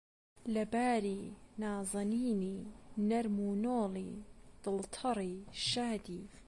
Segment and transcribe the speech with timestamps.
[0.53, 1.21] لەباری،
[1.61, 2.57] نازەنینی،
[3.09, 4.11] نەرم و نۆڵی،
[4.63, 5.35] دڵتەڕی،
[5.69, 6.21] شادی